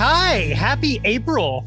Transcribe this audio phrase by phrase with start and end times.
[0.00, 1.66] Hi, happy April.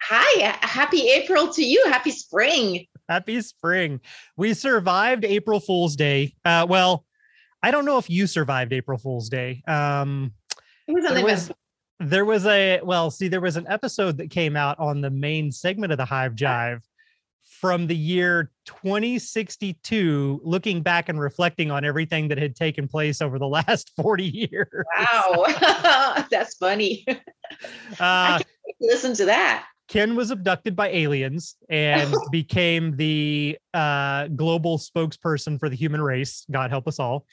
[0.00, 1.84] Hi, happy April to you.
[1.84, 2.86] Happy spring.
[3.10, 4.00] Happy spring.
[4.38, 6.34] We survived April Fool's Day.
[6.46, 7.04] Uh, well,
[7.62, 9.62] I don't know if you survived April Fool's Day.
[9.68, 10.32] Um,
[10.88, 11.52] it was there was,
[12.00, 15.52] there was a well, see, there was an episode that came out on the main
[15.52, 16.80] segment of the Hive Jive
[17.62, 23.38] from the year 2062, looking back and reflecting on everything that had taken place over
[23.38, 24.84] the last 40 years.
[24.98, 25.44] Wow,
[26.30, 27.06] that's funny.
[28.00, 28.40] Uh,
[28.80, 29.64] listen to that.
[29.86, 36.44] Ken was abducted by aliens and became the uh, global spokesperson for the human race.
[36.50, 37.26] God help us all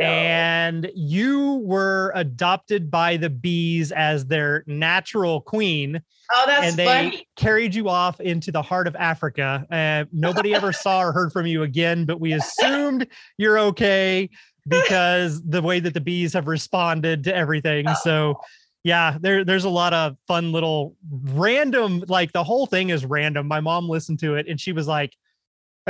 [0.00, 6.00] and you were adopted by the bees as their natural queen.
[6.32, 7.28] Oh, that's and they funny.
[7.36, 9.66] carried you off into the heart of Africa.
[9.70, 13.06] Uh, nobody ever saw or heard from you again, but we assumed
[13.36, 14.30] you're okay
[14.68, 17.86] because the way that the bees have responded to everything.
[18.02, 18.40] So,
[18.84, 23.48] yeah, there, there's a lot of fun little random, like the whole thing is random.
[23.48, 25.16] My mom listened to it and she was like,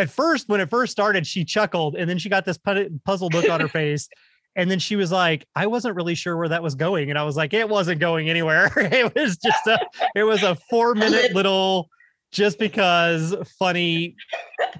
[0.00, 2.58] at first when it first started she chuckled and then she got this
[3.04, 4.08] puzzled look on her face
[4.56, 7.22] and then she was like i wasn't really sure where that was going and i
[7.22, 8.70] was like it wasn't going anywhere.
[8.76, 9.78] It was just a
[10.14, 11.88] it was a four minute little
[12.32, 14.16] just because funny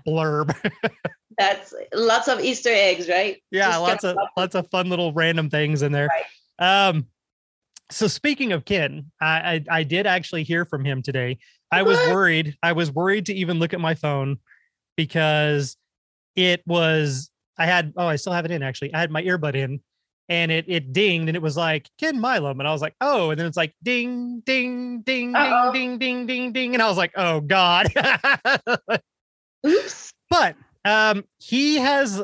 [0.07, 0.55] blurb.
[1.39, 3.43] That's lots of easter eggs right?
[3.51, 6.09] Yeah just lots of lots of fun little random things in there.
[6.61, 6.89] Right.
[6.89, 7.07] um
[7.91, 11.39] so speaking of ken I, I i did actually hear from him today.
[11.73, 14.39] I was worried i was worried to even look at my phone
[15.01, 15.79] because
[16.37, 18.93] it was I had oh I still have it in actually.
[18.93, 19.81] I had my earbud in
[20.29, 23.31] and it it dinged and it was like Ken Milam and I was like oh
[23.31, 25.73] and then it's like ding ding ding Uh-oh.
[25.73, 27.89] ding ding ding ding ding and I was like oh god.
[29.67, 30.13] Oops.
[30.29, 32.23] But um he has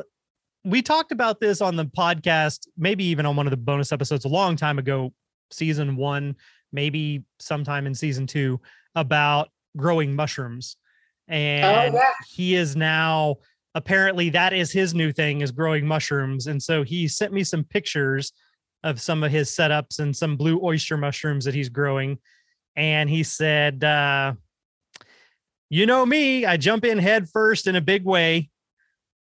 [0.63, 4.25] we talked about this on the podcast maybe even on one of the bonus episodes
[4.25, 5.11] a long time ago
[5.49, 6.35] season 1
[6.71, 8.59] maybe sometime in season 2
[8.93, 10.77] about growing mushrooms
[11.27, 12.11] and oh, yeah.
[12.29, 13.37] he is now
[13.75, 16.47] apparently that is his new thing is growing mushrooms.
[16.47, 18.33] And so he sent me some pictures
[18.83, 22.17] of some of his setups and some blue oyster mushrooms that he's growing.
[22.75, 24.33] And he said uh,
[25.69, 28.49] you know me i jump in head first in a big way.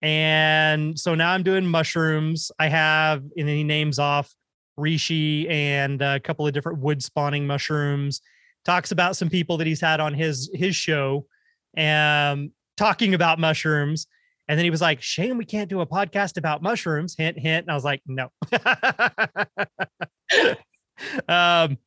[0.01, 2.51] And so now i'm doing mushrooms.
[2.59, 4.33] I have and then he names off
[4.77, 8.21] reishi and a couple of different wood spawning mushrooms.
[8.65, 11.25] Talks about some people that he's had on his his show
[11.77, 14.07] um, talking about mushrooms.
[14.47, 17.15] And then he was like, Shane, we can't do a podcast about mushrooms.
[17.15, 17.63] Hint, hint.
[17.63, 18.29] And I was like, no.
[21.29, 21.77] um,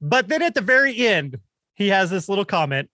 [0.00, 1.38] but then at the very end,
[1.74, 2.90] he has this little comment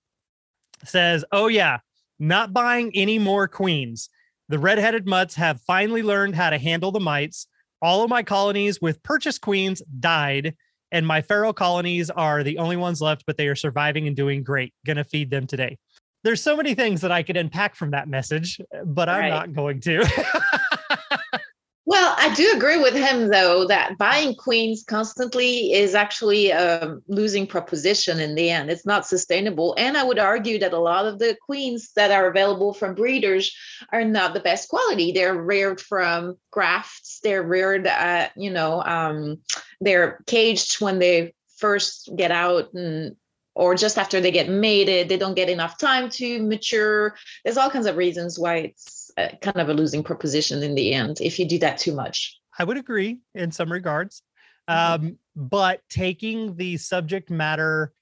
[0.85, 1.79] says, Oh, yeah,
[2.19, 4.09] not buying any more queens.
[4.49, 7.47] The redheaded mutts have finally learned how to handle the mites.
[7.83, 10.55] All of my colonies with purchase queens died,
[10.93, 14.45] and my feral colonies are the only ones left, but they are surviving and doing
[14.45, 14.73] great.
[14.85, 15.79] Gonna feed them today
[16.27, 19.31] there's so many things that I could unpack from that message, but I'm right.
[19.31, 20.01] not going to.
[21.87, 27.47] well, I do agree with him though that buying queens constantly is actually a losing
[27.47, 28.71] proposition in the end.
[28.71, 32.29] It's not sustainable, and I would argue that a lot of the queens that are
[32.29, 33.55] available from breeders
[33.93, 35.13] are not the best quality.
[35.13, 37.21] They're reared from grafts.
[37.23, 39.39] They're reared at you know um,
[39.81, 43.15] they're caged when they first get out and
[43.57, 47.17] or just after they get mated, they don't get enough time to mature.
[47.43, 51.23] There's all kinds of reasons why it's kind of a losing proposition in the end
[51.23, 52.39] if you do that too much.
[52.59, 54.23] I would agree in some regards.
[54.69, 55.07] Mm-hmm.
[55.07, 57.93] Um, but taking the subject matter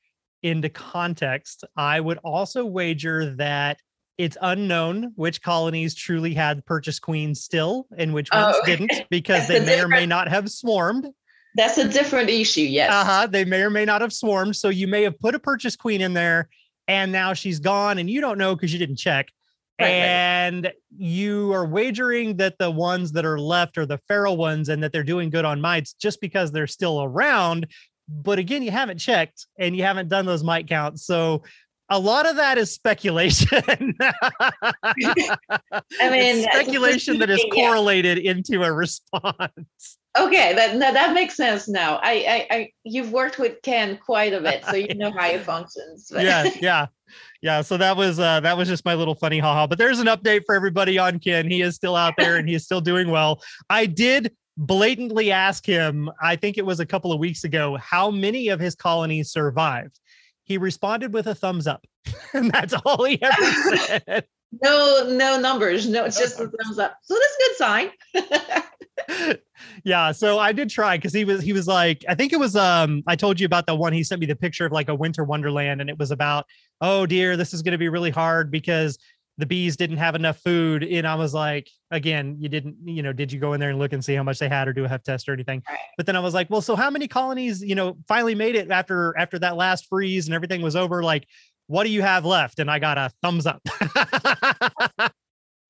[0.42, 3.78] into context, I would also wager that
[4.18, 9.46] it's unknown which colonies truly had purchase queens still and which ones oh, didn't because
[9.48, 11.06] they may or may not have swarmed
[11.54, 12.62] that's a different issue.
[12.62, 12.90] Yes.
[12.90, 13.26] Uh huh.
[13.26, 14.56] They may or may not have swarmed.
[14.56, 16.48] So you may have put a purchase queen in there
[16.88, 19.28] and now she's gone and you don't know because you didn't check.
[19.80, 20.74] Right, and right.
[20.96, 24.92] you are wagering that the ones that are left are the feral ones and that
[24.92, 27.66] they're doing good on mites just because they're still around.
[28.08, 31.04] But again, you haven't checked and you haven't done those mite counts.
[31.04, 31.42] So
[31.94, 33.62] a lot of that is speculation.
[34.00, 34.74] I
[36.10, 37.68] mean, speculation that is interesting, yeah.
[37.68, 39.98] correlated into a response.
[40.18, 42.00] Okay, that that, that makes sense now.
[42.02, 45.42] I, I I you've worked with Ken quite a bit, so you know how it
[45.44, 46.08] functions.
[46.12, 46.86] but- yeah, yeah,
[47.42, 47.62] yeah.
[47.62, 49.68] So that was uh that was just my little funny haha.
[49.68, 51.48] But there's an update for everybody on Ken.
[51.48, 53.40] He is still out there and he is still doing well.
[53.70, 58.10] I did blatantly ask him, I think it was a couple of weeks ago, how
[58.10, 59.98] many of his colonies survived.
[60.44, 61.86] He responded with a thumbs up.
[62.32, 64.26] and that's all he ever said.
[64.62, 65.88] No, no numbers.
[65.88, 66.96] No, it's just a thumbs up.
[67.02, 69.38] So that's a good sign.
[69.84, 72.54] yeah so i did try because he was he was like i think it was
[72.56, 74.94] um i told you about the one he sent me the picture of like a
[74.94, 76.46] winter wonderland and it was about
[76.80, 78.98] oh dear this is going to be really hard because
[79.38, 83.12] the bees didn't have enough food and i was like again you didn't you know
[83.12, 84.84] did you go in there and look and see how much they had or do
[84.84, 85.62] a heft test or anything?
[85.96, 88.70] But then i was like well so how many colonies you know finally made it
[88.70, 91.26] after after that last freeze and everything was over like
[91.66, 92.58] what do you have left?
[92.58, 93.62] And i got a thumbs up.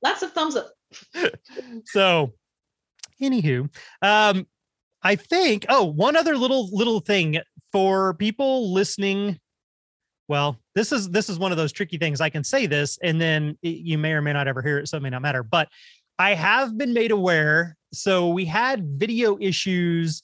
[0.03, 0.73] Lots of thumbs up.
[1.87, 2.33] so
[3.21, 3.69] anywho
[4.03, 4.47] um
[5.03, 7.39] i think oh one other little little thing
[7.73, 9.39] for people listening
[10.29, 12.21] well this is this is one of those tricky things.
[12.21, 14.89] I can say this and then it- you may or may not ever hear it
[14.89, 15.69] so it may not matter but
[16.19, 17.77] i have been made aware.
[17.93, 20.23] So we had video issues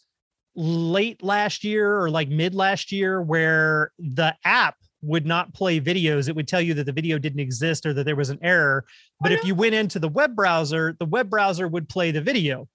[0.56, 6.29] late last year or like mid last year where the app would not play videos.
[6.29, 8.85] It would tell you that the video didn't exist or that there was an error
[9.20, 12.69] but if you went into the web browser the web browser would play the video.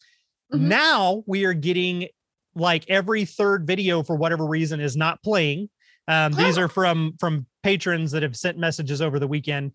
[0.54, 0.60] Mhm.
[0.62, 2.08] now we are getting
[2.56, 5.70] like every third video for whatever reason is not playing
[6.08, 9.72] um, these are from from patrons that have sent messages over the weekend.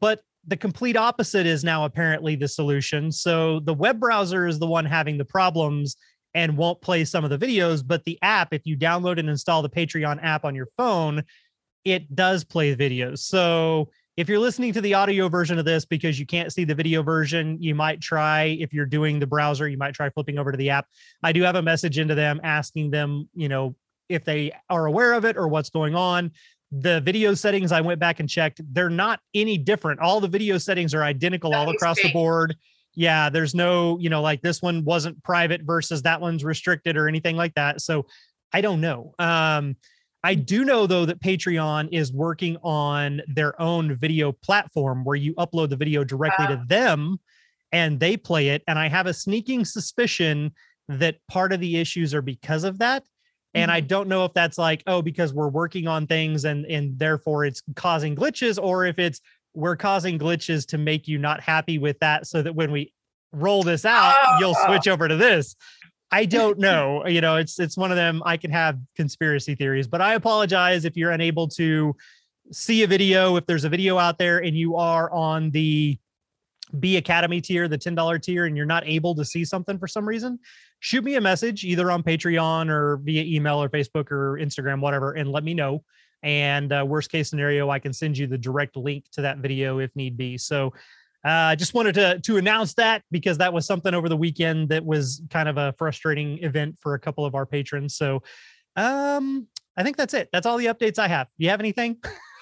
[0.00, 3.10] But the complete opposite is now apparently the solution.
[3.10, 5.96] So the web browser is the one having the problems
[6.34, 9.62] and won't play some of the videos but the app if you download and install
[9.62, 11.22] the patreon app on your phone
[11.84, 13.18] it does play the videos.
[13.18, 16.74] So if you're listening to the audio version of this because you can't see the
[16.74, 20.52] video version, you might try, if you're doing the browser, you might try flipping over
[20.52, 20.86] to the app.
[21.22, 23.74] I do have a message into them asking them, you know,
[24.08, 26.30] if they are aware of it or what's going on.
[26.72, 30.00] The video settings, I went back and checked, they're not any different.
[30.00, 32.56] All the video settings are identical all That is across the board.
[32.96, 37.08] Yeah, there's no, you know, like this one wasn't private versus that one's restricted or
[37.08, 37.80] anything like that.
[37.80, 38.06] So
[38.52, 39.14] I don't know.
[39.18, 39.76] Um,
[40.22, 45.34] I do know though that Patreon is working on their own video platform where you
[45.34, 47.18] upload the video directly to them
[47.72, 48.62] and they play it.
[48.66, 50.52] And I have a sneaking suspicion
[50.88, 53.04] that part of the issues are because of that.
[53.54, 53.86] And I mm-hmm.
[53.86, 57.62] don't know if that's like, oh, because we're working on things and and therefore it's
[57.76, 59.20] causing glitches, or if it's
[59.54, 62.92] we're causing glitches to make you not happy with that so that when we
[63.32, 64.66] roll this out, you'll Oh.
[64.66, 65.56] switch over to this.
[66.10, 67.06] I don't know.
[67.06, 68.22] You know, it's it's one of them.
[68.24, 71.94] I can have conspiracy theories, but I apologize if you're unable to
[72.52, 73.36] see a video.
[73.36, 75.98] If there's a video out there and you are on the
[76.80, 80.06] Bee Academy tier, the $10 tier, and you're not able to see something for some
[80.06, 80.38] reason,
[80.80, 85.12] shoot me a message either on Patreon or via email or Facebook or Instagram, whatever,
[85.12, 85.84] and let me know.
[86.22, 89.78] And uh, worst case scenario, I can send you the direct link to that video
[89.78, 90.38] if need be.
[90.38, 90.72] So
[91.22, 94.68] I uh, just wanted to to announce that because that was something over the weekend
[94.68, 97.96] that was kind of a frustrating event for a couple of our patrons.
[97.96, 98.22] So
[98.76, 100.28] um, I think that's it.
[100.32, 101.28] That's all the updates I have.
[101.38, 101.96] You have anything?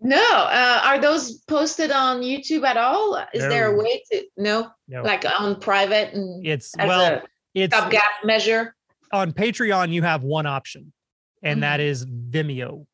[0.00, 3.16] No, uh, are those posted on YouTube at all?
[3.32, 7.22] Is there a way to no, No, like on private and it's well,
[7.54, 8.74] it's gap measure?
[9.12, 9.90] on Patreon.
[9.92, 10.92] You have one option,
[11.42, 11.88] and that Mm-hmm.
[11.88, 12.86] is Vimeo.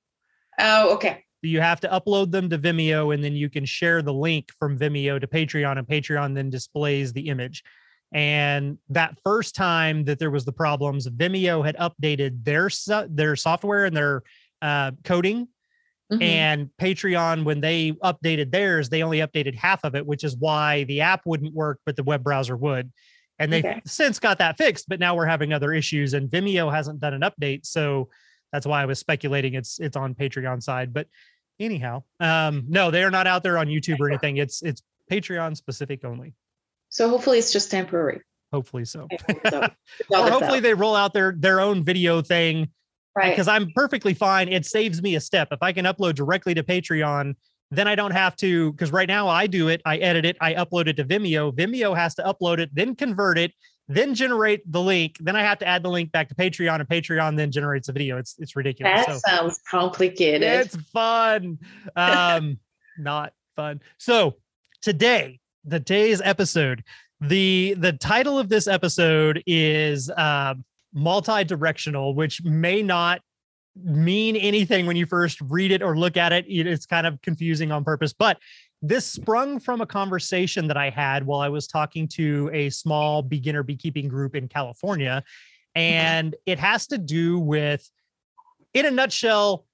[0.61, 1.25] Oh, okay.
[1.41, 4.79] you have to upload them to Vimeo and then you can share the link from
[4.79, 7.65] Vimeo to Patreon and Patreon then displays the image.
[8.13, 13.35] And that first time that there was the problems, Vimeo had updated their so- their
[13.35, 14.23] software and their
[14.61, 15.49] uh, coding
[16.13, 16.23] Mhm.
[16.23, 20.85] and Patreon when they updated theirs, they only updated half of it, which is why
[20.85, 22.93] the app wouldn't work but the web browser would.
[23.39, 23.81] And they've Okay.
[23.87, 27.23] since got that fixed, but now we're having other issues and Vimeo hasn't done an
[27.23, 28.11] update, so
[28.53, 31.07] that's why I was speculating it's it's on Patreon side, but
[31.61, 35.57] anyhow um no they are not out there on youtube or anything it's it's patreon
[35.57, 36.35] specific only
[36.89, 38.21] So hopefully it's just temporary.
[38.53, 39.07] hopefully so
[39.49, 39.61] So,
[40.11, 42.71] or hopefully they roll out their their own video thing
[43.17, 43.31] right.
[43.31, 46.63] because i'm perfectly fine it saves me a step if i can upload directly to
[46.63, 47.35] patreon
[47.71, 50.55] then i don't have to because right now i do it i edit it i
[50.55, 53.53] upload it to vimeo vimeo has to upload it then convert it
[53.89, 56.89] then generate the link then i have to add the link back to patreon and
[56.89, 60.43] patreon then generates the video it's it's ridiculous That so sounds complicated.
[60.43, 61.59] It's fun.
[61.97, 62.59] Um,
[62.99, 63.81] not fun.
[63.99, 64.37] So
[64.81, 66.85] today, the today's episode,
[67.21, 70.65] the the title of this episode is um
[70.95, 73.21] multi-directional, which may not
[73.83, 76.45] mean anything when you first read it or look at it.
[76.47, 78.13] It's kind of confusing on purpose.
[78.13, 78.39] But
[78.83, 83.23] this sprung from a conversation that I had while I was talking to a small
[83.23, 85.23] beginner beekeeping group in California.
[85.75, 87.89] And it has to do with,
[88.75, 89.65] in a nutshell,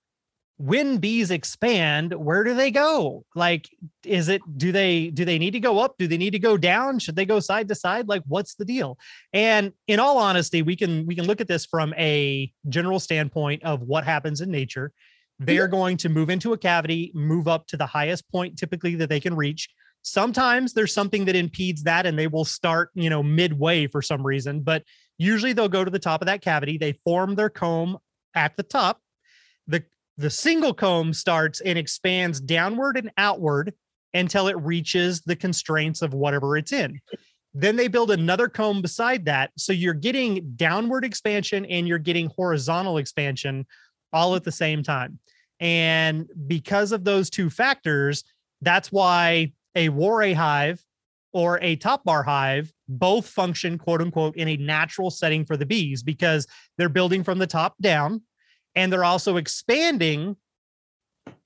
[0.59, 3.25] when bees expand where do they go?
[3.35, 3.71] Like
[4.05, 5.95] is it do they do they need to go up?
[5.99, 6.99] Do they need to go down?
[6.99, 8.09] Should they go side to side?
[8.09, 8.99] Like what's the deal?
[9.33, 13.62] And in all honesty we can we can look at this from a general standpoint
[13.62, 14.93] of what happens in nature.
[15.38, 18.97] They are going to move into a cavity move up to the highest point typically
[18.97, 19.69] that they can reach.
[20.03, 24.27] Sometimes there's something that impedes that and they will start you know midway for some
[24.27, 24.83] reason but
[25.19, 26.79] usually they'll go to the top of that cavity.
[26.79, 27.99] They form their comb
[28.35, 29.00] at the top.
[29.67, 29.85] The
[30.19, 33.73] the single comb starts and expands downward and outward
[34.15, 37.01] until it reaches the constraints of whatever it's in.
[37.55, 39.53] Then they build another comb beside that.
[39.57, 43.65] So you're getting downward expansion and you're getting horizontal expansion
[44.13, 45.21] all at the same time.
[45.61, 48.25] And because of those two factors,
[48.61, 50.85] that's why a Warre hive
[51.33, 55.67] or a top bar hive both function, quote unquote, in a natural setting for the
[55.67, 56.47] bees because
[56.77, 58.23] they're building from the top down
[58.79, 60.37] and they're also expanding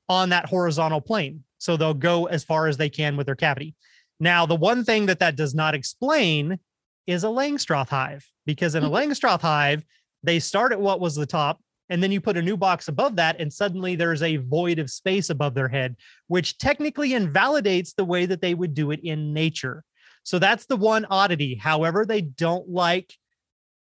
[0.06, 1.44] on that horizontal plane.
[1.56, 3.74] So they'll go as far as they can with their cavity.
[4.20, 6.58] Now, the one thing that that does not explain
[7.06, 9.10] is a Langstroth hive, because in a mm-hmm.
[9.10, 9.82] Langstroth hive,
[10.22, 13.16] they start at what was the top, and then you put a new box above
[13.16, 15.96] that, and suddenly there's a void of space above their head,
[16.26, 19.84] which technically invalidates the way that they would do it in nature.
[20.22, 21.54] So that's the one oddity.
[21.54, 23.14] However, they don't like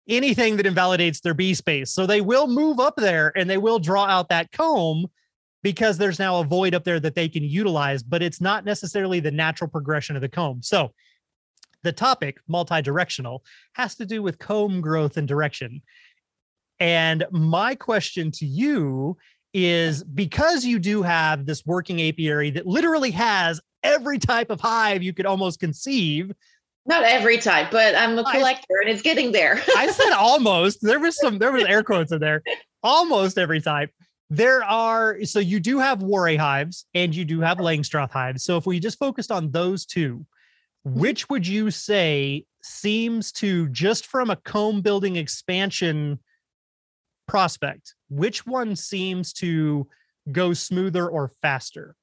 [0.08, 1.90] anything that invalidates their bee space.
[1.90, 5.06] So they will move up there and they will draw out that comb
[5.62, 9.18] because there's now a void up there that they can utilize, but it's not necessarily
[9.18, 10.62] the natural progression of the comb.
[10.62, 10.92] So
[11.82, 15.82] the topic, multi-directional, has to do with comb growth and direction.
[16.78, 19.16] And my question to you
[19.54, 25.02] is because you do have this working apiary that literally has every type of hive
[25.02, 26.30] you could almost conceive
[26.86, 29.60] not every time, but I'm a collector I, and it's getting there.
[29.76, 30.78] I said almost.
[30.82, 32.42] There was some, there was air quotes in there.
[32.82, 33.90] Almost every type.
[34.30, 38.44] There are, so you do have Warre hives and you do have Langstroth hives.
[38.44, 40.26] So if we just focused on those two,
[40.86, 40.98] mm-hmm.
[40.98, 46.20] which would you say seems to, just from a comb building expansion
[47.26, 49.88] prospect, which one seems to
[50.30, 51.94] go smoother or faster?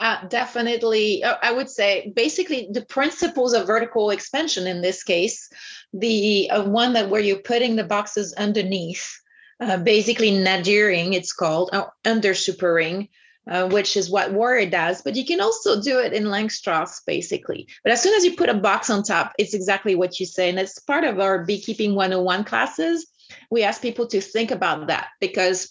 [0.00, 5.48] Uh, definitely, uh, I would say basically the principles of vertical expansion in this case,
[5.92, 9.20] the uh, one that where you're putting the boxes underneath,
[9.60, 13.08] uh, basically nadiring, it's called, or under supering,
[13.48, 17.68] uh, which is what Warre does, but you can also do it in Langstroth, basically.
[17.84, 20.48] But as soon as you put a box on top, it's exactly what you say.
[20.50, 23.06] And it's part of our Beekeeping 101 classes.
[23.50, 25.70] We ask people to think about that because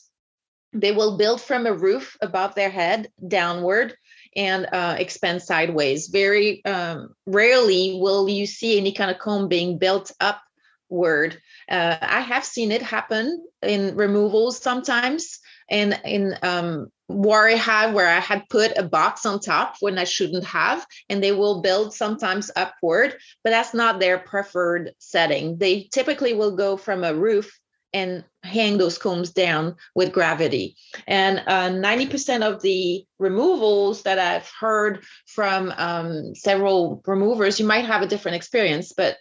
[0.72, 3.96] they will build from a roof above their head downward
[4.36, 6.08] and uh, expand sideways.
[6.08, 11.38] Very um, rarely will you see any kind of comb being built upward.
[11.70, 18.10] Uh, I have seen it happen in removals sometimes, and in um, Warre Hive where
[18.10, 21.94] I had put a box on top when I shouldn't have, and they will build
[21.94, 25.58] sometimes upward, but that's not their preferred setting.
[25.58, 27.60] They typically will go from a roof
[27.94, 30.76] and hang those combs down with gravity.
[31.08, 37.86] And uh, 90% of the removals that I've heard from um, several removers, you might
[37.86, 39.18] have a different experience, but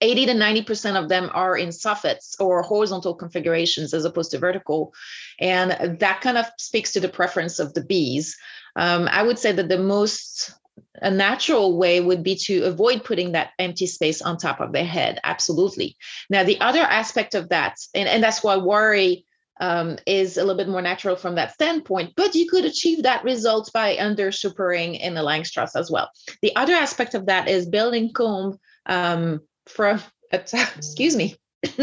[0.00, 4.94] 80 to 90% of them are in soffits or horizontal configurations as opposed to vertical.
[5.40, 8.36] And that kind of speaks to the preference of the bees.
[8.76, 10.52] Um, I would say that the most
[11.02, 14.84] a natural way would be to avoid putting that empty space on top of their
[14.84, 15.20] head.
[15.24, 15.96] Absolutely.
[16.30, 19.16] Now, the other aspect of that, and, and that's why Warre
[19.60, 23.24] um, is a little bit more natural from that standpoint, but you could achieve that
[23.24, 26.10] result by under supering in the Langstroth as well.
[26.42, 30.00] The other aspect of that is building comb um, from,
[30.32, 31.36] excuse me,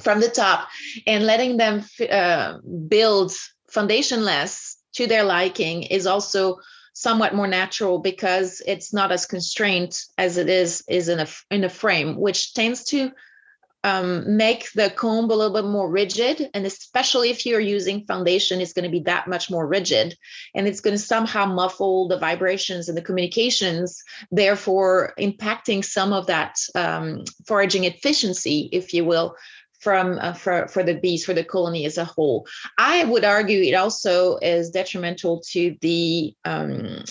[0.00, 0.68] from the top
[1.06, 2.58] and letting them uh,
[2.88, 3.32] build
[3.70, 6.58] foundationless to their liking is also
[6.96, 11.62] somewhat more natural because it's not as constrained as it is is in a in
[11.62, 13.12] a frame, which tends to
[13.84, 16.48] um, make the comb a little bit more rigid.
[16.54, 20.16] And especially if you're using foundation, it's going to be that much more rigid.
[20.54, 26.26] And it's going to somehow muffle the vibrations and the communications, therefore impacting some of
[26.28, 29.36] that um, foraging efficiency, if you will,
[29.86, 32.44] from uh, for for the bees for the colony as a whole.
[32.76, 37.04] I would argue it also is detrimental to the um,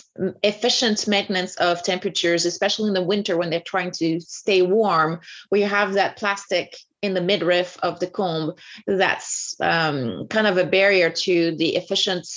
[0.43, 5.61] efficient maintenance of temperatures, especially in the winter when they're trying to stay warm, where
[5.61, 8.51] you have that plastic in the midriff of the comb
[8.87, 12.27] that's um, kind of a barrier to the efficient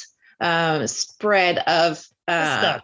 [0.40, 2.78] um, spread of uh,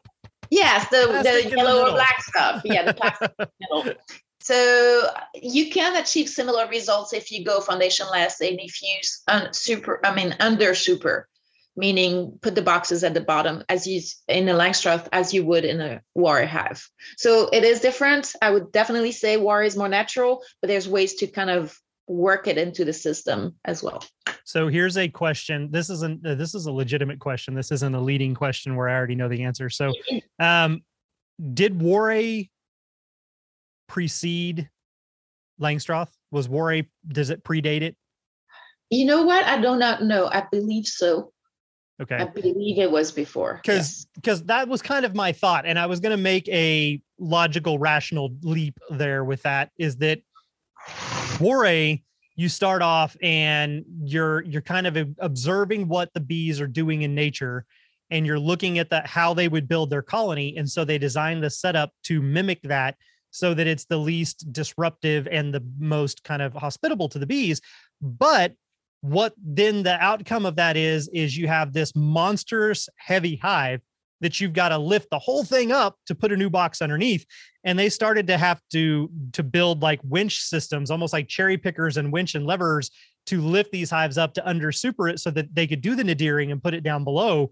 [0.50, 2.62] yes the, the yellow or black stuff.
[2.64, 3.94] Yeah the plastic middle
[4.44, 8.98] so you can achieve similar results if you go foundationless and if you
[9.28, 11.28] un- super i mean under super
[11.76, 15.64] meaning put the boxes at the bottom as you in a Langstroth as you would
[15.64, 16.88] in a Warre hive.
[17.16, 18.32] So it is different.
[18.40, 22.46] I would definitely say Warre is more natural, but there's ways to kind of work
[22.46, 24.04] it into the system as well.
[24.44, 25.70] So here's a question.
[25.70, 27.54] This isn't this is a legitimate question.
[27.54, 29.70] This isn't a leading question where I already know the answer.
[29.70, 29.92] So
[30.38, 30.82] um
[31.54, 32.44] did Warre
[33.88, 34.68] precede
[35.60, 36.10] Langstroth?
[36.30, 37.96] Was Warre does it predate it?
[38.90, 39.44] You know what?
[39.44, 40.26] I do not know.
[40.26, 41.32] I believe so.
[42.02, 42.16] Okay.
[42.16, 43.60] I believe it was before.
[43.62, 44.06] Because yes.
[44.14, 47.78] because that was kind of my thought, and I was going to make a logical,
[47.78, 49.70] rational leap there with that.
[49.78, 50.20] Is that
[51.40, 51.98] Warre?
[52.36, 57.14] You start off and you're you're kind of observing what the bees are doing in
[57.14, 57.64] nature,
[58.10, 61.44] and you're looking at the how they would build their colony, and so they designed
[61.44, 62.96] the setup to mimic that,
[63.34, 67.60] so that it's the least disruptive and the most kind of hospitable to the bees.
[68.00, 68.54] But
[69.00, 73.80] what then the outcome of that is is you have this monstrous heavy hive
[74.20, 77.26] that you've got to lift the whole thing up to put a new box underneath
[77.64, 81.96] and they started to have to to build like winch systems almost like cherry pickers
[81.96, 82.90] and winch and levers
[83.26, 86.04] to lift these hives up to under super it so that they could do the
[86.04, 87.50] nadiring and put it down below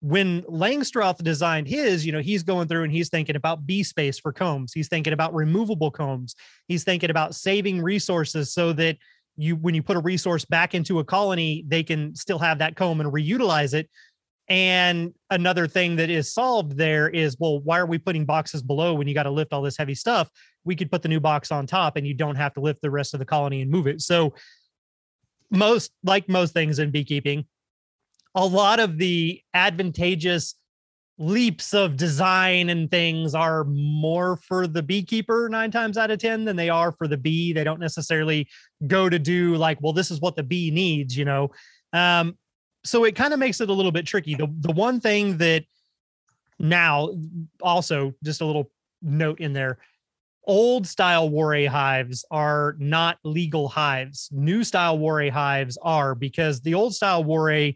[0.00, 4.18] when Langstroth designed his, you know, he's going through and he's thinking about bee space
[4.18, 4.72] for combs.
[4.72, 6.34] He's thinking about removable combs.
[6.68, 8.98] He's thinking about saving resources so that
[9.36, 12.76] you when you put a resource back into a colony, they can still have that
[12.76, 13.88] comb and reutilize it.
[14.48, 18.94] And another thing that is solved there is, well, why are we putting boxes below
[18.94, 20.30] when you got to lift all this heavy stuff?
[20.64, 22.90] We could put the new box on top and you don't have to lift the
[22.90, 24.00] rest of the colony and move it.
[24.02, 24.34] So
[25.50, 27.46] most like most things in beekeeping,
[28.36, 30.54] a lot of the advantageous
[31.18, 36.44] leaps of design and things are more for the beekeeper nine times out of 10
[36.44, 37.54] than they are for the bee.
[37.54, 38.46] They don't necessarily
[38.86, 41.50] go to do like, well, this is what the bee needs, you know?
[41.94, 42.36] Um,
[42.84, 44.34] so it kind of makes it a little bit tricky.
[44.34, 45.64] The, the one thing that
[46.58, 47.10] now
[47.62, 48.70] also just a little
[49.00, 49.78] note in there,
[50.46, 54.28] old style Warre hives are not legal hives.
[54.30, 57.72] New style Warre hives are because the old style Warre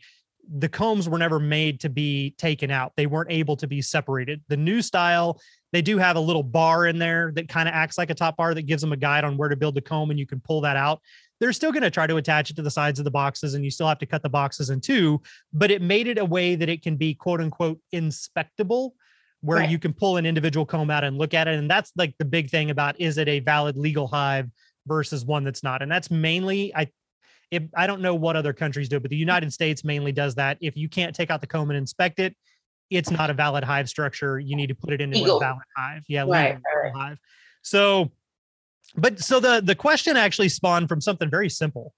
[0.52, 2.92] the combs were never made to be taken out.
[2.96, 4.42] They weren't able to be separated.
[4.48, 5.40] The new style,
[5.72, 8.36] they do have a little bar in there that kind of acts like a top
[8.36, 10.40] bar that gives them a guide on where to build the comb and you can
[10.40, 11.00] pull that out.
[11.38, 13.64] They're still going to try to attach it to the sides of the boxes and
[13.64, 16.56] you still have to cut the boxes in two, but it made it a way
[16.56, 18.94] that it can be quote unquote inspectable
[19.42, 19.70] where right.
[19.70, 21.58] you can pull an individual comb out and look at it.
[21.58, 24.50] And that's like the big thing about is it a valid legal hive
[24.86, 25.80] versus one that's not?
[25.80, 26.88] And that's mainly, I
[27.50, 30.58] it, I don't know what other countries do, but the United States mainly does that.
[30.60, 32.36] If you can't take out the comb and inspect it,
[32.90, 34.38] it's not a valid hive structure.
[34.38, 35.36] You need to put it into legal.
[35.38, 36.02] a valid hive.
[36.08, 36.92] Yeah, right, legal, right.
[36.94, 37.18] hive.
[37.62, 38.10] So,
[38.96, 41.94] but so the the question actually spawned from something very simple.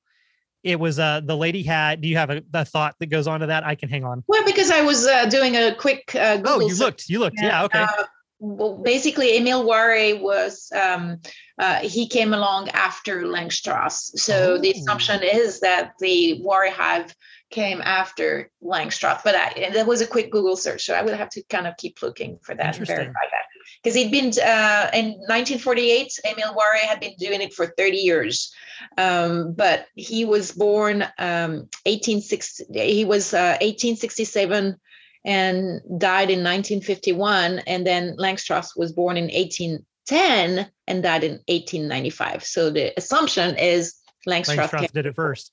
[0.63, 2.01] It was uh the lady had.
[2.01, 3.65] Do you have a, a thought that goes on to that?
[3.65, 4.23] I can hang on.
[4.29, 6.15] Well, because I was uh, doing a quick.
[6.15, 6.81] Uh, Google oh, you search.
[6.81, 7.09] looked.
[7.09, 7.41] You looked.
[7.41, 7.65] Yeah.
[7.65, 7.83] okay.
[7.83, 8.05] Uh,
[8.43, 11.21] well, basically, Emile Warre was um,
[11.61, 14.19] uh, he came along after Langstroth.
[14.19, 14.59] So oh.
[14.59, 17.15] the assumption is that the Warre hive
[17.51, 19.21] came after Langstroth.
[19.23, 21.77] But I, that was a quick Google search, so I would have to kind of
[21.77, 23.47] keep looking for that and verify that.
[23.81, 28.53] Because he'd been uh, in 1948, Emile Warre had been doing it for 30 years,
[28.99, 32.65] um, but he was born um, 1860.
[32.73, 34.81] He was uh, 1867
[35.25, 37.61] and died in 1951.
[37.61, 42.45] And then Langstroth was born in 1810 and died in 1895.
[42.45, 43.95] So the assumption is
[44.27, 45.53] Langstroth, Langstroth did it first.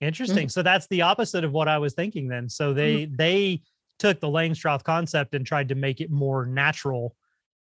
[0.00, 0.46] Interesting.
[0.46, 0.48] Mm-hmm.
[0.48, 2.48] So that's the opposite of what I was thinking then.
[2.48, 3.16] So they mm-hmm.
[3.16, 3.62] they
[3.98, 7.14] took the Langstroth concept and tried to make it more natural,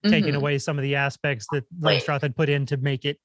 [0.03, 0.11] mm-hmm.
[0.11, 3.19] taking away some of the aspects that Langstroth had put in to make it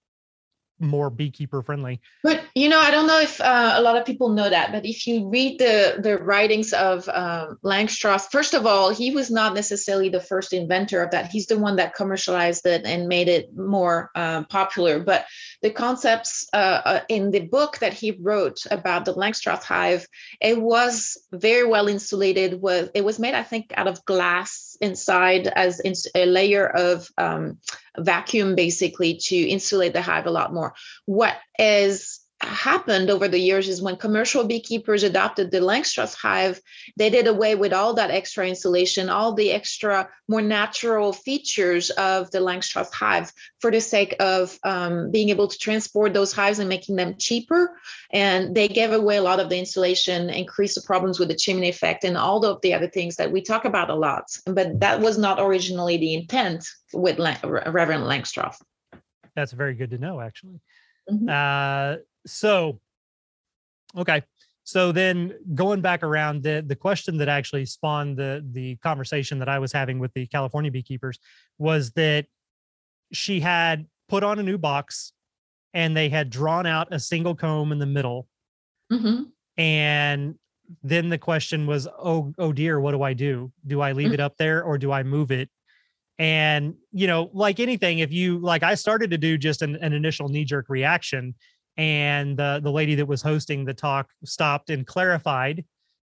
[0.79, 2.01] more beekeeper friendly.
[2.23, 4.85] But you know, I don't know if uh, a lot of people know that, but
[4.85, 9.55] if you read the the writings of um, Langstroth, first of all, he was not
[9.55, 11.31] necessarily the first inventor of that.
[11.31, 15.01] He's the one that commercialized it and made it more uh, popular.
[15.01, 15.27] But
[15.63, 20.07] the concepts uh, uh, in the book that he wrote about the Langstroth hive,
[20.41, 22.61] it was very well insulated.
[22.61, 27.09] Was it was made, I think, out of glass inside as in a layer of
[27.19, 27.59] um,
[27.99, 30.75] vacuum, basically to insulate the hive a lot more.
[31.07, 36.61] What is happened over the years is when commercial beekeepers adopted the Langstroth hive,
[36.97, 42.31] they did away with all that extra insulation, all the extra more natural features of
[42.31, 46.69] the Langstroth hive for the sake of um, being able to transport those hives and
[46.69, 47.79] making them cheaper.
[48.13, 51.69] And they gave away a lot of the insulation, increased the problems with the chimney
[51.69, 54.25] effect, and all of the other things that we talk about a lot.
[54.45, 58.61] But that was not originally the intent with Reverend Langstroth.
[59.35, 60.61] That's very good to know, actually.
[61.11, 61.29] Mm-hmm.
[61.29, 62.81] Uh, so
[63.97, 64.23] okay
[64.65, 69.49] so then going back around the the question that actually spawned the the conversation that
[69.49, 71.19] i was having with the california beekeepers
[71.59, 72.27] was that
[73.13, 75.13] she had put on a new box
[75.73, 78.27] and they had drawn out a single comb in the middle
[78.93, 79.23] mm-hmm.
[79.57, 80.35] and
[80.83, 84.15] then the question was oh oh dear what do i do do i leave mm-hmm.
[84.15, 85.49] it up there or do i move it
[86.19, 89.93] and you know like anything if you like i started to do just an, an
[89.93, 91.35] initial knee-jerk reaction
[91.77, 95.65] and the the lady that was hosting the talk stopped and clarified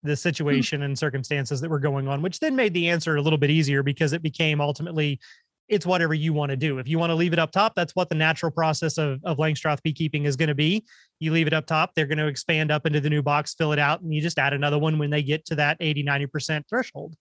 [0.04, 0.16] the hmm.
[0.16, 3.50] situation and circumstances that were going on which then made the answer a little bit
[3.50, 5.20] easier because it became ultimately
[5.68, 7.96] it's whatever you want to do if you want to leave it up top that's
[7.96, 10.84] what the natural process of, of langstroth beekeeping is going to be
[11.20, 13.72] you leave it up top they're going to expand up into the new box fill
[13.72, 16.64] it out and you just add another one when they get to that 80 90%
[16.68, 17.16] threshold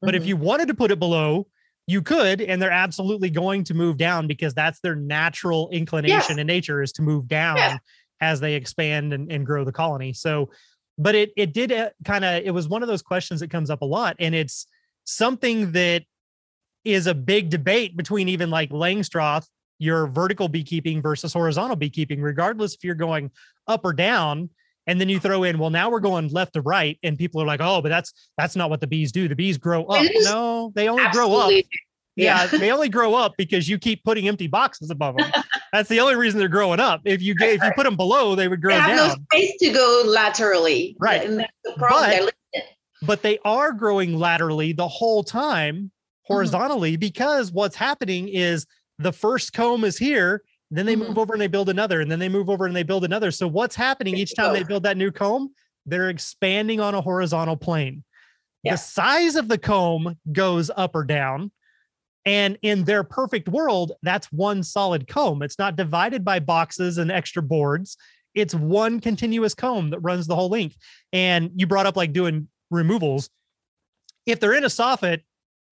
[0.00, 0.16] but mm-hmm.
[0.16, 1.46] if you wanted to put it below
[1.86, 6.38] you could and they're absolutely going to move down because that's their natural inclination yes.
[6.38, 7.78] in nature is to move down yeah.
[8.20, 10.50] as they expand and, and grow the colony so
[10.96, 13.70] but it it did uh, kind of it was one of those questions that comes
[13.70, 14.66] up a lot and it's
[15.04, 16.04] something that
[16.84, 19.46] is a big debate between even like langstroth
[19.78, 23.30] your vertical beekeeping versus horizontal beekeeping regardless if you're going
[23.66, 24.48] up or down
[24.86, 27.46] and then you throw in well now we're going left to right and people are
[27.46, 29.28] like oh but that's that's not what the bees do.
[29.28, 30.04] The bees grow up.
[30.20, 31.32] No they only Absolutely.
[31.32, 31.64] grow up
[32.16, 32.58] yeah, yeah.
[32.58, 35.30] they only grow up because you keep putting empty boxes above them
[35.74, 37.00] that's the only reason they're growing up.
[37.04, 39.08] If you if you put them below they would grow they have down.
[39.08, 40.96] no space to go laterally.
[41.00, 41.28] Right.
[41.28, 42.30] And that's the problem.
[42.52, 42.62] But,
[43.02, 46.32] but they are growing laterally the whole time mm-hmm.
[46.32, 47.00] horizontally mm-hmm.
[47.00, 48.66] because what's happening is
[48.98, 50.42] the first comb is here
[50.76, 51.08] then they mm-hmm.
[51.08, 53.30] move over and they build another, and then they move over and they build another.
[53.30, 55.52] So what's happening each time they build that new comb?
[55.86, 58.02] They're expanding on a horizontal plane.
[58.62, 58.72] Yeah.
[58.72, 61.52] The size of the comb goes up or down.
[62.24, 65.42] And in their perfect world, that's one solid comb.
[65.42, 67.98] It's not divided by boxes and extra boards.
[68.34, 70.76] It's one continuous comb that runs the whole length.
[71.12, 73.28] And you brought up like doing removals.
[74.24, 75.20] If they're in a soffit,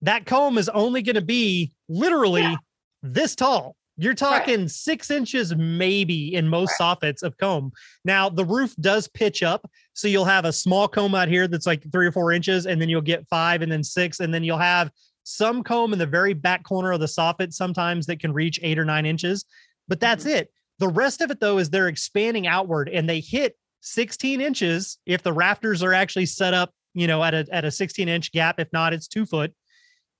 [0.02, 2.56] that comb is only going to be literally yeah.
[3.02, 3.74] this tall.
[3.98, 4.70] You're talking right.
[4.70, 6.98] six inches, maybe in most right.
[6.98, 7.72] soffits of comb.
[8.04, 9.70] Now, the roof does pitch up.
[9.92, 12.80] So you'll have a small comb out here that's like three or four inches, and
[12.80, 14.20] then you'll get five and then six.
[14.20, 14.90] And then you'll have
[15.24, 18.78] some comb in the very back corner of the soffit sometimes that can reach eight
[18.78, 19.44] or nine inches.
[19.88, 20.36] But that's mm-hmm.
[20.36, 20.52] it.
[20.78, 25.22] The rest of it, though, is they're expanding outward and they hit 16 inches if
[25.22, 28.58] the rafters are actually set up, you know, at a, at a 16 inch gap.
[28.58, 29.52] If not, it's two foot.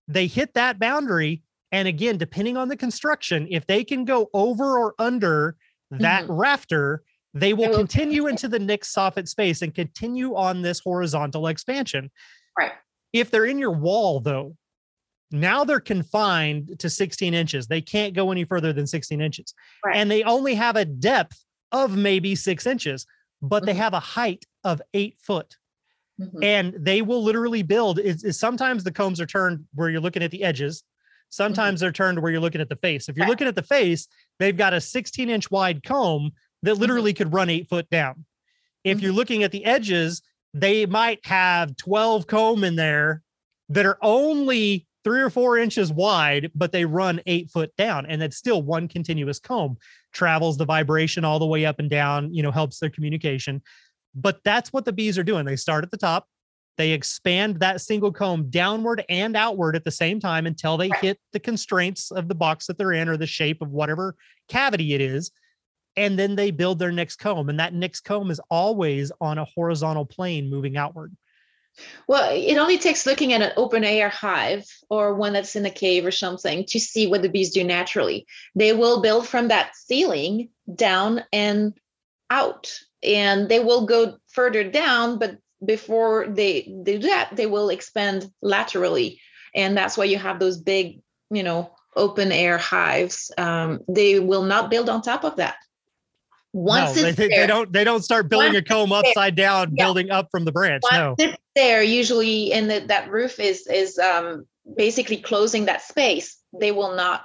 [0.09, 4.79] They hit that boundary and again, depending on the construction, if they can go over
[4.79, 5.57] or under
[5.91, 6.33] that mm-hmm.
[6.33, 7.03] rafter,
[7.35, 12.11] they will continue into the next soffit space and continue on this horizontal expansion.
[12.59, 12.73] Right.
[13.15, 14.57] If they're in your wall, though,
[15.31, 17.67] now they're confined to 16 inches.
[17.67, 19.55] They can't go any further than 16 inches.
[19.85, 19.97] Right.
[19.97, 23.07] And they only have a depth of maybe six inches,
[23.41, 23.67] but mm-hmm.
[23.67, 25.57] they have a height of eight foot.
[26.21, 26.43] Mm-hmm.
[26.43, 27.99] And they will literally build.
[27.99, 30.85] Is sometimes the combs are turned where you're looking at the edges.
[31.33, 31.85] Sometimes mm-hmm.
[31.85, 33.09] they're turned where you're looking at the face.
[33.09, 34.07] If you're looking at the face,
[34.39, 36.31] they've got a 16 inch wide comb
[36.63, 36.81] that mm-hmm.
[36.81, 38.25] literally could run eight foot down.
[38.85, 39.05] If mm-hmm.
[39.05, 40.23] you're looking at the edges,
[40.55, 43.23] they might have 12 comb in there
[43.71, 48.05] that are only three or four inches wide, but they run eight foot down.
[48.07, 49.79] And it's still one continuous comb,
[50.13, 53.63] travels the vibration all the way up and down, you know, helps their communication.
[54.15, 55.47] But that's what the bees are doing.
[55.47, 56.29] They start at the top,
[56.79, 61.19] they expand that single comb downward and outward at the same time until they hit
[61.33, 64.17] the constraints of the box that they're in or the shape of whatever
[64.49, 65.31] cavity it is.
[65.97, 67.51] And then they build their next comb.
[67.51, 71.15] And that next comb is always on a horizontal plane moving outward.
[72.07, 75.71] Well, it only takes looking at an open air hive or one that's in a
[75.71, 78.27] cave or something to see what the bees do naturally.
[78.55, 81.75] They will build from that ceiling down and
[82.31, 87.69] out, and they will go further down, but before they they do that, they will
[87.69, 89.21] expand laterally.
[89.55, 93.31] And that's why you have those big, you know, open air hives.
[93.37, 95.57] Um, they will not build on top of that.
[96.55, 99.75] Once no, they, there, they, don't they don't start building a comb upside there, down,
[99.75, 99.85] yeah.
[99.85, 100.83] building up from the branch.
[100.91, 101.15] Once no.
[101.19, 104.47] it's there, usually and the, that roof is is um,
[104.77, 106.37] basically closing that space.
[106.59, 107.25] They will not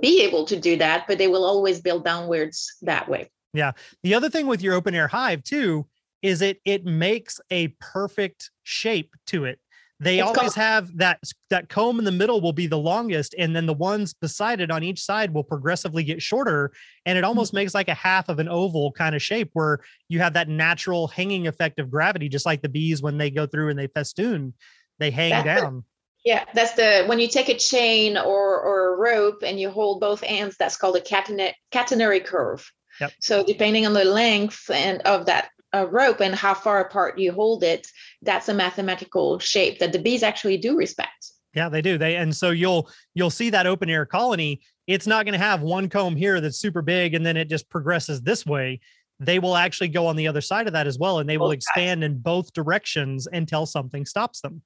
[0.00, 3.30] be able to do that, but they will always build downwards that way.
[3.54, 3.72] Yeah.
[4.02, 5.86] The other thing with your open air hive too
[6.26, 9.58] is it it makes a perfect shape to it.
[9.98, 13.34] They It's always called- have that that comb in the middle will be the longest,
[13.38, 16.72] and then the ones beside it on each side will progressively get shorter,
[17.06, 17.56] and it almost Mm-hmm.
[17.58, 21.06] makes like a half of an oval kind of shape where you have that natural
[21.08, 24.52] hanging effect of gravity, just like the bees when they go through and they festoon,
[24.98, 25.84] they hang That's down.
[26.26, 30.00] Yeah, that's the when you take a chain or or a rope and you hold
[30.00, 32.62] both ends, that's called a catenary, catenary curve.
[33.00, 33.12] Yep.
[33.20, 37.32] So depending on the length and of that uh, rope and how far apart you
[37.32, 37.86] hold it,
[38.22, 41.32] that's a mathematical shape that the bees actually do respect.
[41.54, 41.96] Yeah, they do.
[41.96, 44.60] They and so you'll you'll see that open air colony.
[44.86, 47.68] It's not going to have one comb here that's super big and then it just
[47.70, 48.80] progresses this way.
[49.18, 51.50] They will actually go on the other side of that as well, and they will
[51.50, 54.60] expand in both directions until something stops them.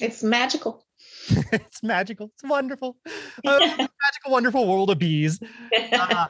[0.00, 0.86] It's magical.
[1.28, 2.30] it's magical.
[2.34, 2.96] It's wonderful.
[3.46, 5.38] Oh, magical, wonderful world of bees.
[5.92, 6.26] Uh,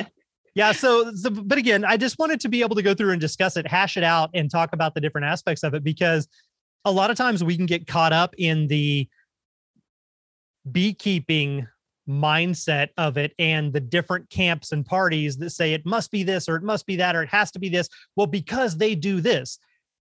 [0.54, 0.72] yeah.
[0.72, 3.56] So, so, but again, I just wanted to be able to go through and discuss
[3.56, 6.28] it, hash it out, and talk about the different aspects of it because
[6.84, 9.08] a lot of times we can get caught up in the
[10.70, 11.66] beekeeping
[12.08, 16.48] mindset of it and the different camps and parties that say it must be this
[16.48, 17.88] or it must be that or it has to be this.
[18.16, 19.58] Well, because they do this.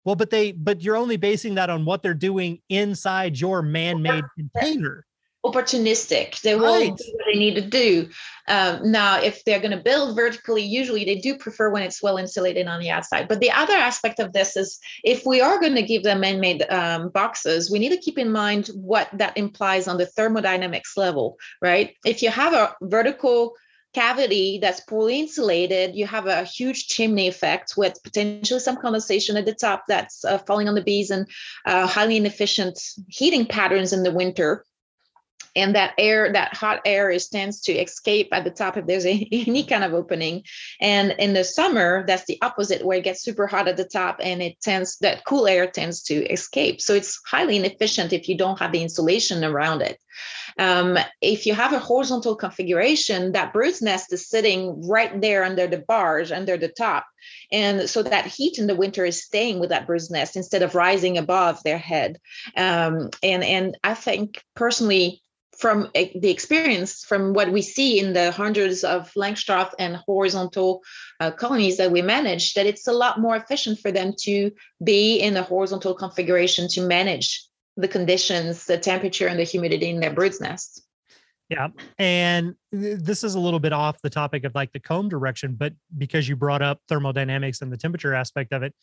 [0.03, 4.01] Well, but they, but you're only basing that on what they're doing inside your man
[4.01, 5.05] made container.
[5.45, 6.39] Opportunistic.
[6.41, 6.95] They will Right.
[6.95, 8.09] do what they need to do.
[8.47, 12.17] Um, now, if they're going to build vertically, usually they do prefer when it's well
[12.17, 13.27] insulated on the outside.
[13.27, 16.63] But the other aspect of this is if we are going to give them man-made
[16.69, 21.37] um, boxes, we need to keep in mind what that implies on the thermodynamics level,
[21.61, 21.95] right?
[22.05, 23.53] If you have a vertical
[23.93, 29.45] cavity that's poorly insulated, you have a huge chimney effect with potentially some condensation at
[29.45, 31.27] the top that's uh, falling on the bees and
[31.65, 34.65] uh, highly inefficient heating patterns in the winter
[35.55, 39.05] and that air that hot air is tends to escape at the top if there's
[39.13, 40.43] a, any kind of opening.
[40.79, 44.19] And in the summer that's the opposite where it gets super hot at the top
[44.21, 46.81] and it tends that cool air tends to escape.
[46.81, 49.97] So it's highly inefficient if you don't have the insulation around it.
[50.59, 55.65] Um, if you have a horizontal configuration that brood nest is sitting right there under
[55.65, 57.07] the bars under the top.
[57.51, 60.75] And so that heat in the winter is staying with that brood nest instead of
[60.75, 62.19] rising above their head.
[62.55, 65.21] Um, and and i think personally
[65.57, 70.81] from eh, the experience from what we see in the hundreds of Langstroth and horizontal
[71.19, 74.51] uh, colonies that we manage, that it's a lot more efficient for them to
[74.83, 77.45] be in a horizontal configuration to manage
[77.77, 80.83] the conditions, the temperature, and the humidity in their brood nest.
[81.49, 81.69] Yeah.
[81.99, 85.55] And th- this is a little bit off the topic of like the comb direction,
[85.55, 88.73] but because you brought up thermodynamics and the temperature aspect of it,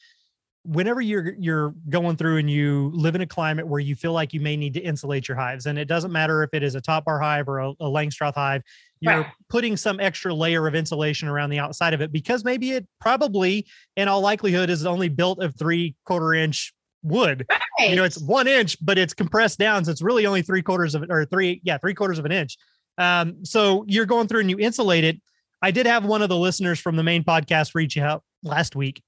[0.64, 4.32] whenever you're you're going through and you live in a climate where you feel like
[4.34, 6.80] you may need to insulate your hives, and it doesn't matter if it is a
[6.80, 8.62] top bar hive or a, a Langstroth hive,
[9.00, 9.26] you're Right.
[9.48, 13.66] putting some extra layer of insulation around the outside of it because maybe it probably,
[13.96, 17.46] in all likelihood, is only built of three quarter inch wood
[17.78, 17.88] right.
[17.88, 19.84] you know, it's one inch, but it's compressed down.
[19.84, 22.32] So it's really only three quarters of it or three, yeah, three quarters of an
[22.32, 22.58] inch.
[22.98, 25.18] Um, so you're going through and you insulate it.
[25.62, 29.02] I did have one of the listeners from the main podcast reach out last week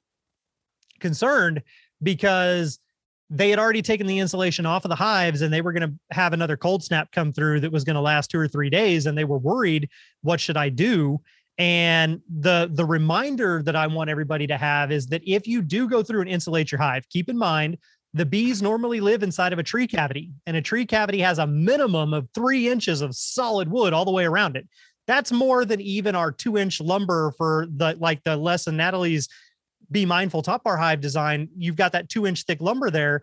[1.02, 1.62] concerned
[2.02, 2.78] because
[3.28, 5.94] they had already taken the insulation off of the hives and they were going to
[6.10, 9.06] have another cold snap come through that was going to last two or three days.
[9.06, 9.88] And they were worried,
[10.20, 11.20] what should I do?
[11.58, 15.88] And the the reminder that I want everybody to have is that if you do
[15.88, 17.78] go through and insulate your hive, keep in mind
[18.14, 21.46] the bees normally live inside of a tree cavity, and a tree cavity has a
[21.46, 24.68] minimum of three inches of solid wood all the way around it.
[25.06, 29.28] That's more than even our two inch lumber for the like the lesson Nathalie's
[29.92, 31.48] Be Mindful Top Bar Hive design.
[31.56, 33.22] You've got that two inch thick lumber there.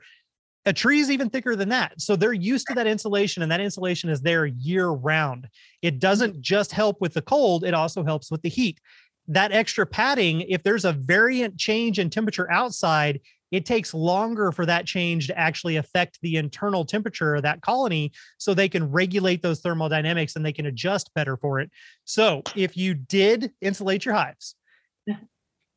[0.65, 1.99] A tree is even thicker than that.
[1.99, 5.47] So they're used to that insulation, and that insulation is there year round.
[5.81, 8.79] It doesn't just help with the cold, it also helps with the heat.
[9.27, 13.19] That extra padding, if there's a variant change in temperature outside,
[13.51, 18.11] it takes longer for that change to actually affect the internal temperature of that colony
[18.37, 21.71] so they can regulate those thermodynamics and they can adjust better for it.
[22.05, 24.55] So, if you did insulate your hives,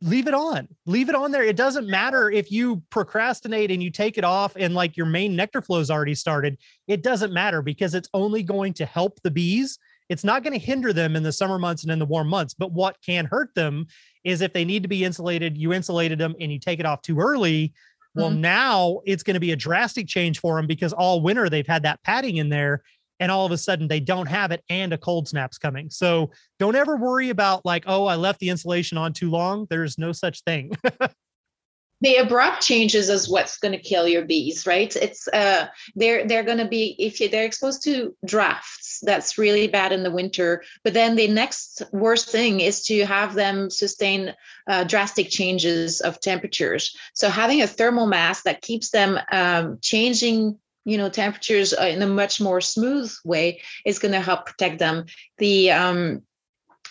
[0.02, 0.68] leave it on.
[0.84, 1.44] Leave it on there.
[1.44, 5.36] It doesn't matter if you procrastinate and you take it off and like your main
[5.36, 6.58] nectar flow is already started.
[6.88, 9.78] It doesn't matter because it's only going to help the bees.
[10.08, 12.52] It's not going to hinder them in the summer months and in the warm months.
[12.52, 13.86] But what can hurt them
[14.24, 17.02] is if they need to be insulated, you insulated them and you take it off
[17.02, 17.72] too early.
[18.14, 18.38] Well, Mhm.
[18.38, 21.84] now it's going to be a drastic change for them because all winter they've had
[21.84, 22.82] that padding in there
[23.22, 25.88] and all of a sudden they don't have it and a cold snap's coming.
[25.90, 29.68] So don't ever worry about like, oh, I left the insulation on too long.
[29.70, 30.72] There's no such thing.
[32.00, 36.42] the abrupt changes is what's going to kill your bees right it's uh they're they're
[36.42, 40.64] going to be if you, they're exposed to drafts that's really bad in the winter
[40.82, 44.34] but then the next worst thing is to have them sustain
[44.66, 50.58] uh, drastic changes of temperatures so having a thermal mass that keeps them um, changing
[50.84, 54.78] you know temperatures uh, in a much more smooth way is going to help protect
[54.78, 55.06] them.
[55.38, 56.22] The um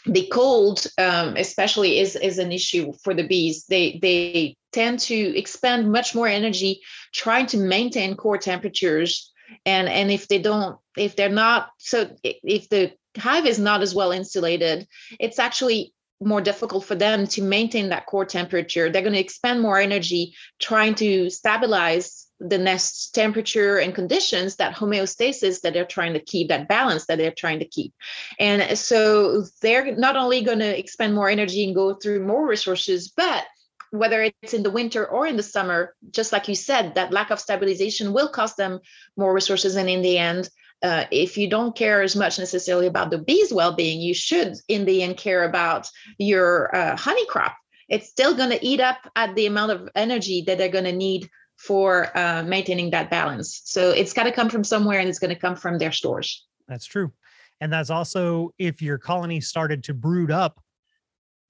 [0.06, 3.66] the cold um, especially is is an issue for the bees.
[3.66, 6.82] They they tend to expend much more energy
[7.14, 9.32] trying to maintain core temperatures.
[9.66, 13.94] And and if they don't if they're not so if the hive is not as
[13.94, 14.88] well insulated
[15.20, 18.90] it's actually more difficult for them to maintain that core temperature.
[18.90, 24.76] They're going to expend more energy trying to stabilize the nest temperature and conditions that
[24.76, 27.94] homeostasis that they're trying to keep that balance that they're trying to keep.
[28.40, 33.10] And so they're not only going to expend more energy and go through more resources
[33.16, 33.46] but
[33.92, 37.30] whether it's in the winter or in the summer just like you said that lack
[37.30, 38.80] of stabilization will cost them
[39.18, 39.76] more resources.
[39.76, 40.50] And in the end
[40.84, 44.86] uh, if you don't care as much necessarily about the bees well-being you should in
[44.86, 47.56] the end care about your uh, honey crop.
[47.88, 50.94] It's still going to eat up at the amount of energy that they're going to
[50.94, 51.30] need
[51.66, 53.62] for uh, maintaining that balance.
[53.66, 56.48] So it's got to come from somewhere and it's going to come from their stores.
[56.68, 57.12] That's true.
[57.60, 60.60] And that's also if your colony started to brood up,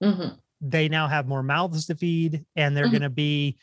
[0.02, 0.34] mm-hmm.
[0.60, 2.92] they now have more mouths to feed and they're mm-hmm.
[2.92, 3.56] going to be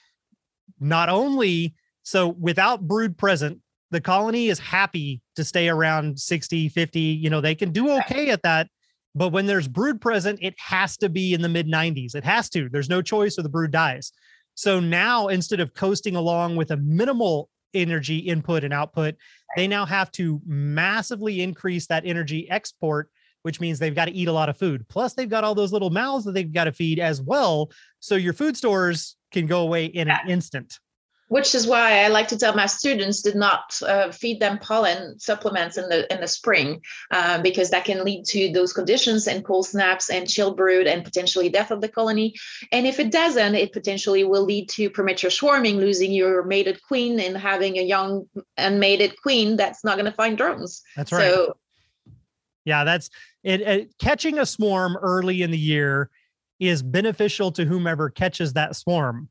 [0.80, 3.60] not only so without brood present,
[3.92, 7.00] the colony is happy to stay around 60, 50.
[7.00, 8.70] You know, they can do okay at that.
[9.14, 12.16] But when there's brood present, it has to be in the mid 90s.
[12.16, 12.70] It has to.
[12.70, 14.12] There's no choice or the brood dies.
[14.60, 19.16] So now instead of coasting along with a minimal energy input and output,
[19.56, 23.10] they now have to massively increase that energy export,
[23.44, 24.86] which means they've got to eat a lot of food.
[24.90, 27.72] Plus, they've got all those little mouths that they've got to feed as well.
[28.02, 30.78] So your food stores can go away in an instant
[31.30, 35.18] which is why I like to tell my students did not uh, feed them pollen
[35.20, 39.46] supplements in the in the spring uh, because that can lead to those conditions and
[39.46, 42.34] cold snaps and chill brood and potentially death of the colony.
[42.72, 47.20] And if it doesn't, it potentially will lead to premature swarming, losing your mated queen
[47.20, 48.26] and having a young
[48.58, 50.82] unmated queen that's not going to find drones.
[50.98, 51.32] That's right.
[51.32, 51.58] So,
[52.66, 53.12] yeah, that's
[53.44, 53.98] it, it.
[54.00, 56.10] Catching a swarm early in the year
[56.60, 59.30] is beneficial to whomever catches that swarm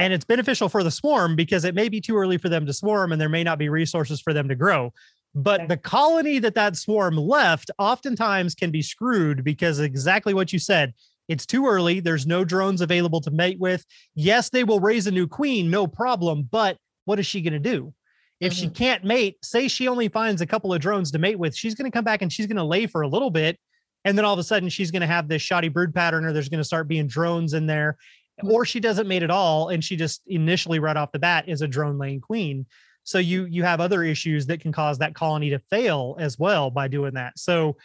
[0.00, 2.72] and it's beneficial for the swarm because it may be too early for them to
[2.72, 4.94] swarm and there may not be resources for them to grow.
[5.34, 10.58] But the colony that that swarm left oftentimes can be screwed because exactly what you
[10.58, 10.94] said
[11.28, 12.00] it's too early.
[12.00, 13.84] There's no drones available to mate with.
[14.14, 17.58] Yes they will raise a new queen no problem but what is she going to
[17.58, 17.92] do?
[18.40, 18.62] If mm-hmm.
[18.62, 21.74] she can't mate say she only finds a couple of drones to mate with she's
[21.74, 23.58] going to come back and she's going to lay for a little bit
[24.06, 26.32] and then all of a sudden she's going to have this shoddy brood pattern or
[26.32, 27.98] there's going to start being drones in there
[28.44, 31.62] or she doesn't mate at all and she just initially right off the bat is
[31.62, 32.66] a drone laying queen.
[33.04, 36.70] So you you have other issues that can cause that colony to fail as well
[36.70, 37.38] by doing that.
[37.38, 37.76] So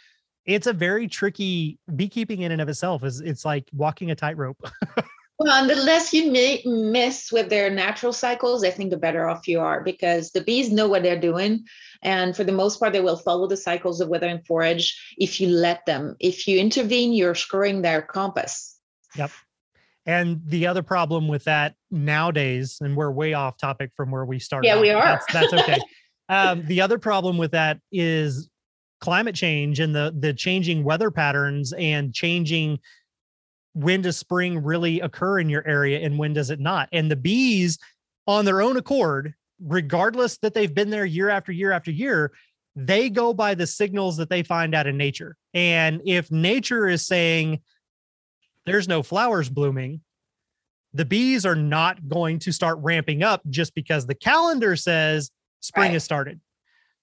[0.44, 4.62] it's a very tricky beekeeping in and of itself is it's like walking a tightrope.
[5.38, 9.28] Well and the less you may miss with their natural cycles i think the better
[9.28, 11.66] off you are because the bees know what they're doing.
[12.00, 15.38] And for the most part they will follow the cycles of weather and forage if
[15.38, 16.16] you let them.
[16.20, 18.78] If you intervene you're screwing their compass.
[19.14, 19.30] Yep
[20.06, 24.38] and the other problem with that nowadays, and we're way off topic from where we
[24.38, 24.68] started.
[24.68, 25.02] Yeah, we are.
[25.02, 25.78] That's, that's okay.
[26.28, 28.48] um, the other problem with that is
[29.00, 32.78] climate change and the the changing weather patterns and changing
[33.74, 36.88] when does spring really occur in your area and when does it not?
[36.92, 37.78] And the bees,
[38.26, 42.32] on their own accord, regardless that they've been there year after year after year,
[42.74, 45.36] they go by the signals that they find out in nature.
[45.52, 47.60] And if nature is saying,
[48.66, 50.00] there's no flowers blooming,
[50.92, 55.86] the bees are not going to start ramping up just because the calendar says spring
[55.86, 55.92] right.
[55.92, 56.40] has started.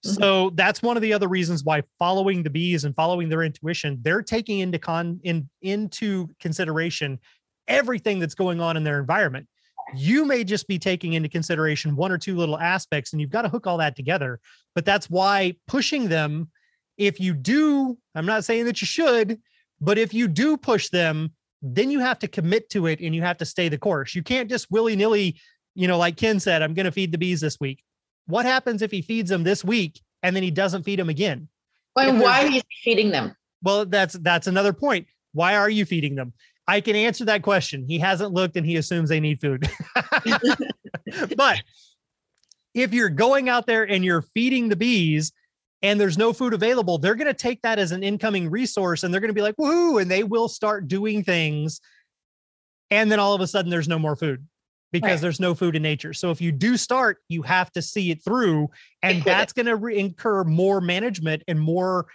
[0.06, 0.21] Mm-hmm.
[0.21, 3.99] So that's one of the other reasons why following the bees and following their intuition,
[4.02, 7.19] they're taking into con in into consideration
[7.67, 9.47] everything that's going on in their environment.
[9.95, 13.43] You may just be taking into consideration one or two little aspects and you've got
[13.43, 14.39] to hook all that together.
[14.76, 16.49] But that's why pushing them,
[16.97, 19.39] if you do, I'm not saying that you should,
[19.80, 21.32] but if you do push them,
[21.63, 24.13] then you have to commit to it and you have to stay the course.
[24.13, 25.39] You can't just willy nilly,
[25.76, 27.82] you know, like Ken said, I'm going to feed the bees this week.
[28.28, 31.47] What happens if he feeds them this week and then he doesn't feed them again?
[31.95, 33.36] Well, why are you feeding them?
[33.62, 35.08] Well, that's that's another point.
[35.32, 36.34] Why are you feeding them?
[36.67, 37.86] I can answer that question.
[37.88, 39.67] He hasn't looked and he assumes they need food.
[41.38, 41.62] but
[42.73, 45.32] if you're going out there and you're feeding the bees
[45.84, 49.13] and there's no food available, they're going to take that as an incoming resource and
[49.13, 51.79] they're going to be like, woohoo, and they will start doing things.
[52.90, 54.48] And then all of a sudden, there's no more food.
[54.92, 55.21] because Right.
[55.21, 56.13] there's no food in nature.
[56.13, 58.69] So if you do start, you have to see it through,
[59.02, 59.25] and it.
[59.25, 62.06] that's going to re- incur more management and more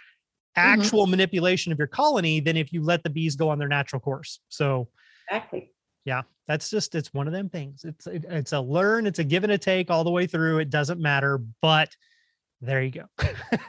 [0.57, 0.81] Mm-hmm.
[0.81, 3.99] actual manipulation of your colony than if you let the bees go on their natural
[3.99, 4.39] course.
[4.49, 4.87] So
[5.29, 5.71] Exactly.
[6.05, 7.83] yeah, that's just it's one of them things.
[7.85, 10.57] It's it, it's a learn, it's a give and a take all the way through.
[10.59, 11.95] It doesn't matter, but
[12.61, 13.05] there you go.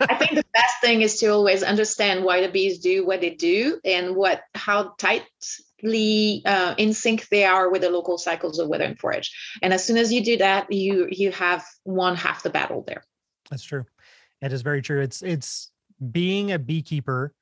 [0.00, 3.30] I think the best thing is to always understand why the bees do what they
[3.30, 8.68] do and what how tightly uh, in sync they are with the local cycles of
[8.68, 9.30] weather and forage.
[9.62, 13.04] And as soon as you do that, you you have won half the battle there.
[13.50, 13.84] That's true.
[14.42, 15.00] It is very true.
[15.00, 15.70] It's it's
[16.10, 17.32] being a beekeeper.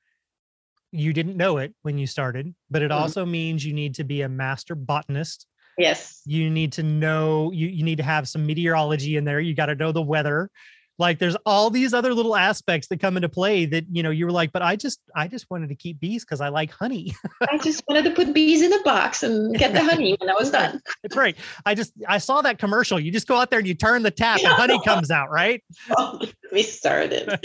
[0.90, 2.96] You didn't know it when you started, but it Mhm.
[2.96, 5.46] also means you need to be a master botanist.
[5.76, 6.22] Yes.
[6.24, 9.40] You need to know you you need to have some meteorology in there.
[9.40, 10.50] You got to know the weather.
[10.98, 14.26] Like there's all these other little aspects that come into play that you know you
[14.26, 17.14] were like, but I just I just wanted to keep bees because I like honey.
[17.42, 20.34] I just wanted to put bees in a box and get the honey when I
[20.34, 20.80] was done.
[21.04, 21.36] It's right.
[21.64, 22.98] I just I saw that commercial.
[22.98, 25.62] You just go out there and you turn the tap and honey comes out, right?
[25.96, 26.20] Oh,
[26.52, 27.38] we started.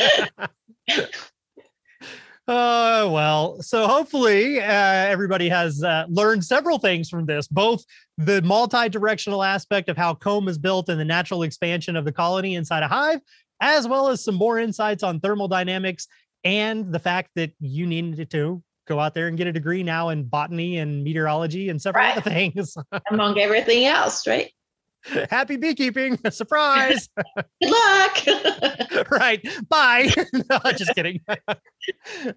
[2.45, 3.61] Oh, well.
[3.61, 7.85] So hopefully uh, everybody has uh, learned several things from this, both
[8.17, 12.55] the multi-directional aspect of how comb is built and the natural expansion of the colony
[12.55, 13.21] inside a hive,
[13.63, 16.07] as well as some more insights on thermodynamics
[16.43, 20.09] and the fact that you needed to go out there and get a degree now
[20.09, 22.17] in botany and meteorology and several Right.
[22.17, 22.75] other things.
[23.11, 24.51] Among everything else, right?
[25.29, 26.17] Happy beekeeping.
[26.31, 27.07] Surprise.
[27.61, 29.09] Good luck.
[29.09, 29.45] right.
[29.69, 30.09] Bye.
[30.49, 31.19] no, just kidding.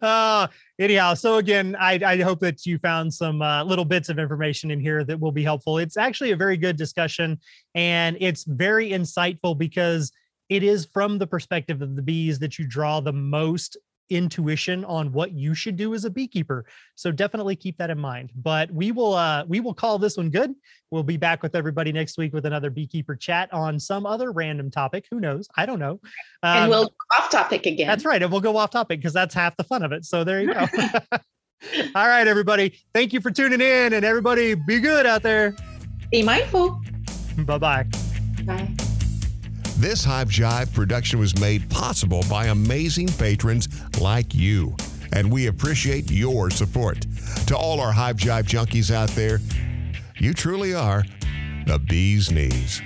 [0.02, 0.46] uh,
[0.78, 4.70] anyhow, so again, I, I hope that you found some uh, little bits of information
[4.70, 5.78] in here that will be helpful.
[5.78, 7.38] It's actually a very good discussion
[7.74, 10.12] and it's very insightful because
[10.48, 13.76] it is from the perspective of the bees that you draw the most
[14.08, 16.64] intuition on what you should do as a beekeeper.
[16.94, 18.30] So definitely keep that in mind.
[18.36, 20.54] But we will uh we will call this one good.
[20.92, 24.70] We'll be back with everybody next week with another beekeeper chat on some other random
[24.70, 25.06] topic.
[25.10, 25.48] Who knows?
[25.56, 26.00] I don't know.
[26.44, 27.88] And Um, we'll go off topic again.
[27.88, 28.22] that's right.
[28.22, 30.04] And we'll go off topic because that's half the fun of it.
[30.04, 30.66] So there you go.
[31.96, 32.78] All right everybody.
[32.94, 33.92] Thank you for tuning in.
[33.92, 35.56] And everybody be good out there.
[36.12, 36.80] Be mindful.
[37.38, 37.86] bye bye
[38.44, 38.72] Bye.
[39.78, 43.68] This Hive Jive production was made possible by amazing patrons
[44.00, 44.74] like you,
[45.12, 47.04] and we appreciate your support.
[47.48, 49.38] To all our Hive Jive junkies out there,
[50.16, 51.04] you truly are
[51.66, 52.80] the bee's knees.